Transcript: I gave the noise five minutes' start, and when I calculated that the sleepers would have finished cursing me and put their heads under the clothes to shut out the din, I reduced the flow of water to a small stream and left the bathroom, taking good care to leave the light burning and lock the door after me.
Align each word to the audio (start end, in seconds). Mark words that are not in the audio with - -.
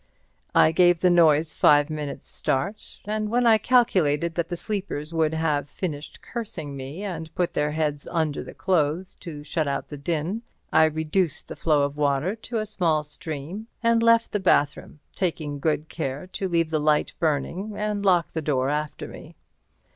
I 0.55 0.71
gave 0.71 1.01
the 1.01 1.11
noise 1.11 1.53
five 1.53 1.91
minutes' 1.91 2.27
start, 2.27 3.01
and 3.05 3.29
when 3.29 3.45
I 3.45 3.59
calculated 3.59 4.33
that 4.33 4.49
the 4.49 4.57
sleepers 4.57 5.13
would 5.13 5.35
have 5.35 5.69
finished 5.69 6.23
cursing 6.23 6.75
me 6.75 7.03
and 7.03 7.29
put 7.35 7.53
their 7.53 7.73
heads 7.73 8.07
under 8.11 8.43
the 8.43 8.55
clothes 8.55 9.13
to 9.19 9.43
shut 9.43 9.67
out 9.67 9.89
the 9.89 9.97
din, 9.97 10.41
I 10.73 10.85
reduced 10.85 11.49
the 11.49 11.55
flow 11.55 11.83
of 11.83 11.97
water 11.97 12.35
to 12.35 12.57
a 12.57 12.65
small 12.65 13.03
stream 13.03 13.67
and 13.83 14.01
left 14.01 14.31
the 14.31 14.39
bathroom, 14.39 15.01
taking 15.15 15.59
good 15.59 15.87
care 15.87 16.25
to 16.33 16.47
leave 16.49 16.71
the 16.71 16.79
light 16.79 17.13
burning 17.19 17.73
and 17.77 18.03
lock 18.03 18.31
the 18.31 18.41
door 18.41 18.69
after 18.69 19.07
me. 19.07 19.35